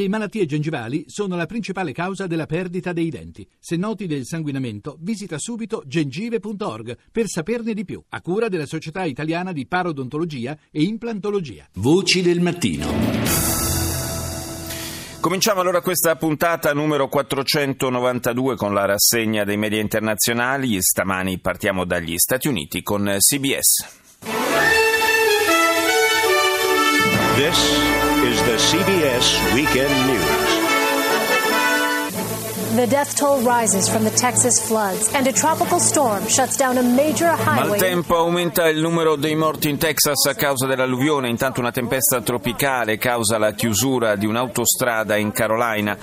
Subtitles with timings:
[0.00, 3.46] Le malattie gengivali sono la principale causa della perdita dei denti.
[3.58, 9.04] Se noti del sanguinamento, visita subito gengive.org per saperne di più, a cura della Società
[9.04, 11.68] Italiana di Parodontologia e Implantologia.
[11.74, 12.86] Voci del mattino.
[15.20, 20.80] Cominciamo allora questa puntata numero 492 con la rassegna dei media internazionali.
[20.80, 24.09] Stamani partiamo dagli Stati Uniti con CBS.
[27.40, 27.56] This
[28.22, 30.60] is the CBS Weekend News.
[32.76, 36.82] The death toll rises from the Texas floods and a tropical storm shuts down a
[36.82, 37.78] major highway.
[37.78, 42.98] Maltempo aumenta il numero dei morti in Texas a causa dell'alluvione, intanto una tempesta tropicale
[42.98, 45.96] causa la chiusura di un'autostrada in Carolina.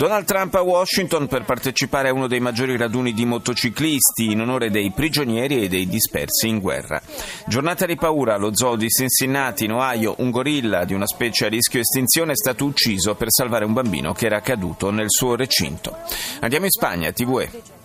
[0.00, 4.70] Donald Trump a Washington per partecipare a uno dei maggiori raduni di motociclisti in onore
[4.70, 7.02] dei prigionieri e dei dispersi in guerra.
[7.46, 11.48] Giornata di paura allo zoo di Cincinnati, in Ohio, un gorilla di una specie a
[11.50, 15.94] rischio estinzione è stato ucciso per salvare un bambino che era caduto nel suo recinto.
[16.40, 17.79] Andiamo in Spagna, TVE.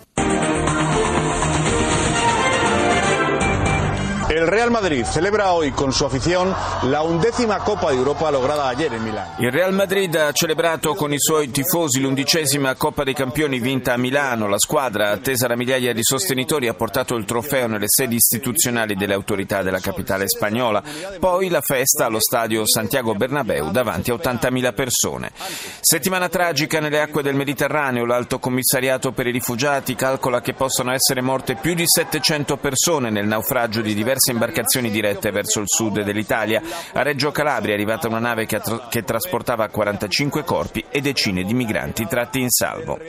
[4.35, 6.53] El Real Madrid celebra hoy con su afición
[6.89, 9.29] la undécima Copa de Europa lograda ayer en Milán.
[9.37, 13.97] Il Real Madrid ha celebrato con i suoi tifosi l'undicesima Coppa dei Campioni vinta a
[13.97, 14.49] Milano.
[14.49, 19.13] La squadra, attesa da migliaia di sostenitori, ha portato il trofeo nelle sedi istituzionali delle
[19.13, 20.83] autorità della capitale spagnola.
[21.17, 25.31] Poi la festa allo stadio Santiago Bernabeu davanti a 80.000 persone.
[25.79, 28.03] Settimana tragica nelle acque del Mediterraneo.
[28.03, 33.27] L'Alto Commissariato per i rifugiati calcola che possano essere morte più di 700 persone nel
[33.27, 33.93] naufragio di
[34.25, 36.61] diverse imbarcazioni dirette verso il sud dell'Italia.
[36.93, 41.43] A Reggio Calabria è arrivata una nave che, tra- che trasportava 45 corpi e decine
[41.43, 42.99] di migranti tratti in salvo.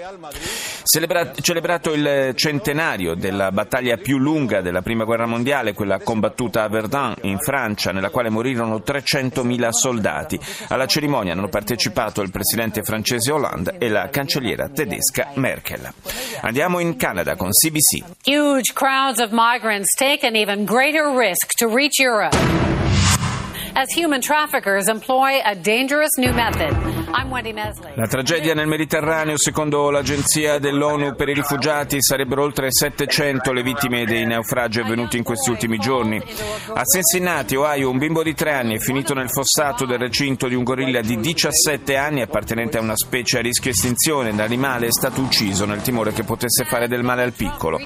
[0.84, 6.68] Celebra- celebrato il centenario della battaglia più lunga della Prima Guerra Mondiale, quella combattuta a
[6.68, 10.38] Verdun in Francia, nella quale morirono 300.000 soldati.
[10.68, 15.92] Alla cerimonia hanno partecipato il presidente francese Hollande e la cancelliera tedesca Merkel.
[16.42, 18.04] Andiamo in Canada con CBC.
[18.24, 22.34] Huge crowds of migrants take an even greater risk to reach Europe
[23.76, 26.95] as human traffickers employ a dangerous new method.
[27.94, 34.04] La tragedia nel Mediterraneo, secondo l'Agenzia dell'ONU per i rifugiati, sarebbero oltre 700 le vittime
[34.04, 36.22] dei naufragi avvenuti in questi ultimi giorni.
[36.74, 40.54] A Cincinnati, Ohio, un bimbo di tre anni è finito nel fossato del recinto di
[40.54, 44.32] un gorilla di 17 anni appartenente a una specie a rischio estinzione.
[44.32, 47.80] L'animale è stato ucciso nel timore che potesse fare del male al piccolo.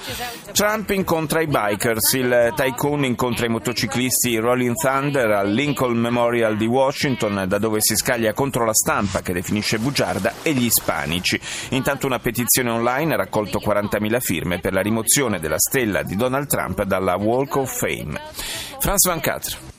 [0.53, 6.67] Trump incontra i bikers, il tycoon incontra i motociclisti Rolling Thunder al Lincoln Memorial di
[6.67, 11.41] Washington, da dove si scaglia contro la stampa UEFA che definisce bugiarda e gli ispanici.
[11.71, 16.49] Intanto una petizione online ha raccolto 40.000 firme per la rimozione della stella di Donald
[16.49, 18.21] Trump dalla Walk of Fame.
[18.81, 19.70] France 24.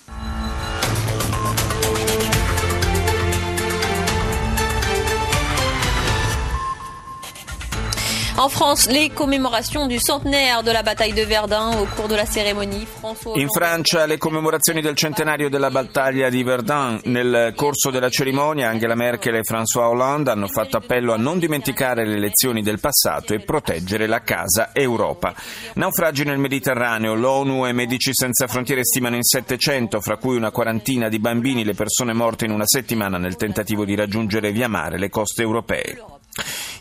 [8.43, 12.25] En France, les commémorations du centenaire de la bataille de Verdun au cours de la
[12.25, 12.87] cérémonie.
[12.87, 17.01] François In Francia le commemorazioni del centenario della battaglia di Verdun.
[17.03, 22.03] Nel corso della cerimonia Angela Merkel e François Hollande hanno fatto appello a non dimenticare
[22.03, 25.35] le lezioni del passato e proteggere la casa Europa.
[25.75, 27.13] Naufragi nel Mediterraneo.
[27.13, 31.75] L'ONU e Medici Senza Frontiere stimano in 700, fra cui una quarantina di bambini, le
[31.75, 36.20] persone morte in una settimana nel tentativo di raggiungere via mare le coste europee.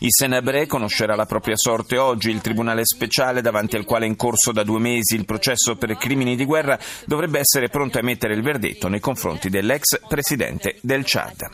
[0.00, 2.30] Il Senabre conoscerà la propria sorte oggi.
[2.30, 5.96] Il Tribunale speciale, davanti al quale è in corso da due mesi il processo per
[5.96, 11.02] crimini di guerra, dovrebbe essere pronto a emettere il verdetto nei confronti dell'ex presidente del
[11.04, 11.46] Chad.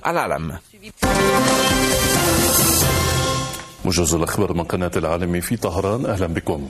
[0.00, 0.60] Al-Alam.
[3.84, 6.68] موجز الأخبار من قناة العالمي في طهران أهلا بكم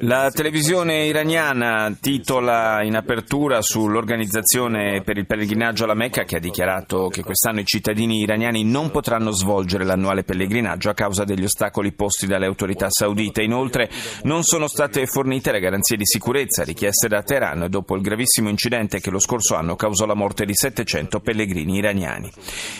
[0.00, 7.08] la televisione iraniana titola in apertura sull'organizzazione per il pellegrinaggio alla Mecca che ha dichiarato
[7.08, 12.26] che quest'anno i cittadini iraniani non potranno svolgere l'annuale pellegrinaggio a causa degli ostacoli posti
[12.26, 13.42] dalle autorità saudite.
[13.42, 13.90] Inoltre
[14.22, 19.00] non sono state fornite le garanzie di sicurezza richieste da Teheran dopo il gravissimo incidente
[19.00, 22.32] che lo scorso anno causò la morte di 700 pellegrini iraniani.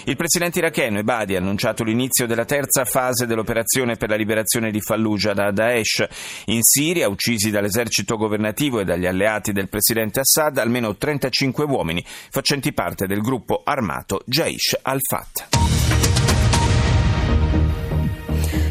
[0.05, 4.81] Il presidente iracheno Ebadi ha annunciato l'inizio della terza fase dell'operazione per la liberazione di
[4.81, 6.07] Fallujah da Daesh.
[6.47, 12.73] In Siria, uccisi dall'esercito governativo e dagli alleati del presidente Assad, almeno 35 uomini facenti
[12.73, 15.96] parte del gruppo armato Jaish al-Fath.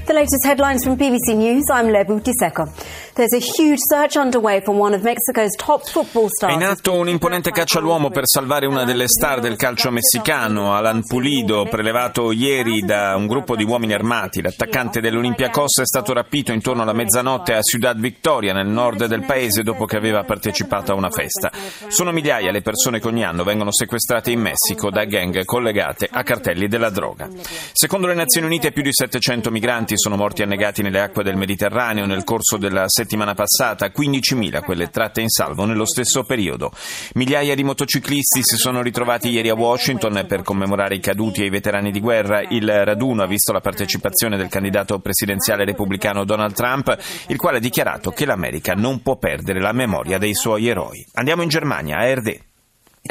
[0.05, 1.63] The latest headlines from BBC News.
[1.71, 2.69] I'm Lebu Diseko.
[3.15, 6.53] There's a huge search underway for one of Mexico's top football stars.
[6.53, 11.03] È in atto un'imponente caccia all'uomo per salvare una delle star del calcio messicano, Alan
[11.03, 14.43] Pulido, prelevato ieri da un gruppo di uomini armati.
[14.43, 19.63] L'attaccante dell'Olympiacos è stato rapito intorno alla mezzanotte a Ciudad Victoria, nel nord del paese,
[19.63, 21.51] dopo che aveva partecipato a una festa.
[21.87, 26.21] Sono migliaia le persone che ogni anno vengono sequestrate in Messico da gang collegate a
[26.21, 27.27] cartelli della droga.
[27.71, 32.05] Secondo le Nazioni Unite più di 700 migranti sono morti annegati nelle acque del Mediterraneo
[32.05, 36.71] nel corso della settimana passata, 15.000 quelle tratte in salvo nello stesso periodo.
[37.13, 41.49] Migliaia di motociclisti si sono ritrovati ieri a Washington per commemorare i caduti e i
[41.49, 42.41] veterani di guerra.
[42.41, 46.97] Il raduno ha visto la partecipazione del candidato presidenziale repubblicano Donald Trump,
[47.27, 51.05] il quale ha dichiarato che l'America non può perdere la memoria dei suoi eroi.
[51.13, 52.39] Andiamo in Germania, a RD.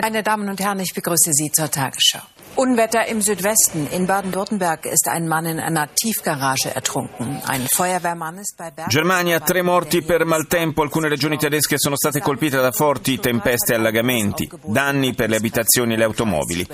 [0.01, 2.34] Meine Damen und Herren, ich begrüße Sie zur Tagesschau.
[2.57, 3.89] Unwetter im Südwesten.
[3.91, 7.41] In Baden-Württemberg ist ein Mann in einer Tiefgarage ertrunken.
[7.47, 10.83] Ein Feuerwehrmann ist bei Berg Germania, tre morti per maltempo.
[10.83, 14.49] Alcune regioni tedesche sono state colpite da forti tempeste e allagamenti.
[14.63, 16.65] Danni per le abitazioni e le automobili.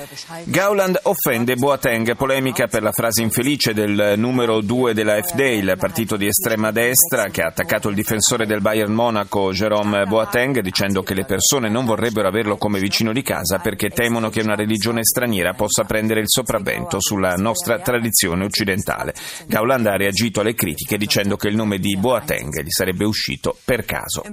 [0.44, 2.15] Gauland offende Boateng.
[2.15, 7.31] Polemica per la frase infelice del numero 2 della FD, il partito di estrema destra,
[7.31, 11.87] che ha attaccato il difensore del Bayern Monaco, Jérôme Boateng, dicendo che le persone non
[11.87, 16.19] vorrebbero averlo come vicino di casa perché temono che una religione straniera possa possa prendere
[16.19, 19.14] il sopravvento sulla nostra tradizione occidentale.
[19.46, 23.84] Gauland ha reagito alle critiche dicendo che il nome di Boateng gli sarebbe uscito per
[23.84, 24.25] caso.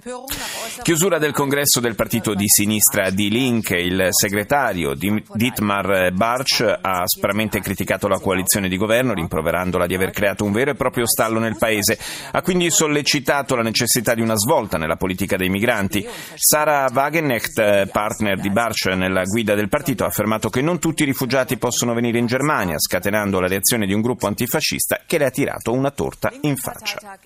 [0.82, 7.60] Chiusura del congresso del partito di sinistra di Link, il segretario Dietmar Barch ha aspramente
[7.60, 11.58] criticato la coalizione di governo, rimproverandola di aver creato un vero e proprio stallo nel
[11.58, 12.00] paese.
[12.32, 16.04] Ha quindi sollecitato la necessità di una svolta nella politica dei migranti.
[16.34, 21.06] Sara Wagenecht, partner di Barch nella guida del partito, ha affermato che non tutti i
[21.06, 25.26] rifugiati rifugiati possono venire in Germania, scatenando la reazione di un gruppo antifascista che le
[25.26, 27.20] ha tirato una torta in faccia.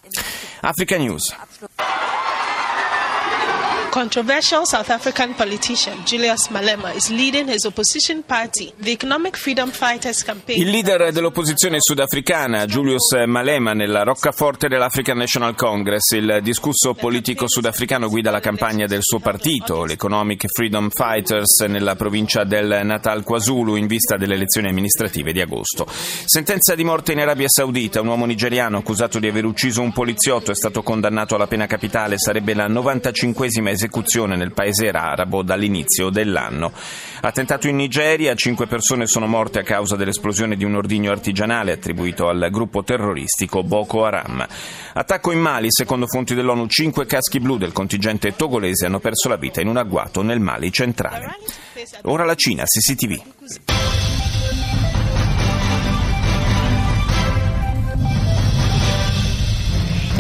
[0.62, 1.36] Africa News.
[3.92, 10.24] Controversial South African politician Julius Malema is leading his opposition party, the Economic Freedom Fighters
[10.24, 10.62] Campaign.
[10.62, 18.08] Il leader dell'opposizione sudafricana, Julius Malema, nella roccaforte dell'African National Congress, il discusso politico sudafricano
[18.08, 23.88] guida la campagna del suo partito, l'Economic Freedom Fighters, nella provincia del Natal KwaZulu, in
[23.88, 25.86] vista delle elezioni amministrative di agosto.
[25.90, 30.52] Sentenza di morte in Arabia Saudita, un uomo nigeriano accusato di aver ucciso un poliziotto
[30.52, 36.72] è stato condannato alla pena capitale, sarebbe la 95esima esecuzione nel paese arabo dall'inizio dell'anno.
[37.22, 42.28] Attentato in Nigeria, cinque persone sono morte a causa dell'esplosione di un ordigno artigianale attribuito
[42.28, 44.46] al gruppo terroristico Boko Haram.
[44.94, 49.38] Attacco in Mali, secondo fonti dell'ONU, cinque caschi blu del contingente togolese hanno perso la
[49.38, 51.36] vita in un agguato nel Mali centrale.
[52.04, 54.11] Ora la Cina, CCTV.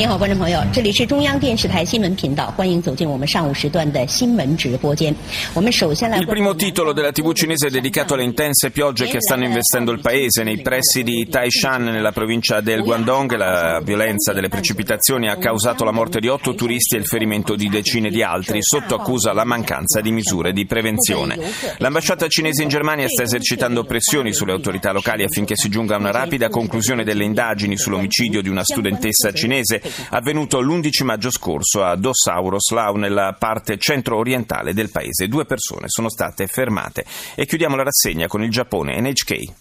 [0.01, 5.15] 您好，观众朋友，这里是中央电视台新闻频道，欢迎走进我们上午时段的新闻直播间。
[5.55, 6.19] 我们首先来。
[6.19, 10.43] Il primo titolo della TV cinese è dedicato alle intense piogge che stanno investendo il paese.
[10.43, 15.93] Nei pressi di Taishan, nella provincia del Guangdong, la violenza delle precipitazioni ha causato la
[15.93, 20.03] morte di otto turisti e il ferimento di decine di altri, sotto accusa la mancanza
[20.03, 21.39] di misure di prevenzione.
[21.79, 26.11] L'ambasciata cinese in Germania sta esercitando pressioni sulle autorità locali affinché si giunga a una
[26.11, 32.96] rapida conclusione delle indagini sull'omicidio di una studentessa cinese avvenuto l'11 maggio scorso a Dossauroslaw
[32.96, 35.28] nella parte centro-orientale del paese.
[35.28, 37.06] Due persone sono state fermate.
[37.36, 39.54] E chiudiamo la rassegna con il Giappone NHK.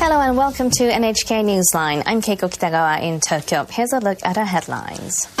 [0.00, 2.02] Hello and welcome to NHK Newsline.
[2.06, 3.66] I'm Keiko Kitagawa in Tokyo.
[3.68, 5.37] Here's a look at our headlines.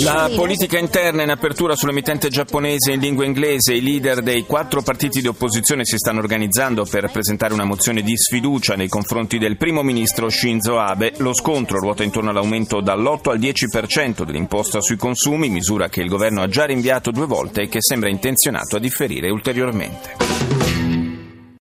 [0.00, 3.72] La politica interna in apertura sull'emittente giapponese in lingua inglese.
[3.72, 8.14] I leader dei quattro partiti di opposizione si stanno organizzando per presentare una mozione di
[8.14, 11.14] sfiducia nei confronti del primo ministro Shinzo Abe.
[11.18, 16.42] Lo scontro ruota intorno all'aumento dall'8 al 10% dell'imposta sui consumi, misura che il governo
[16.42, 20.25] ha già rinviato due volte e che sembra intenzionato a differire ulteriormente.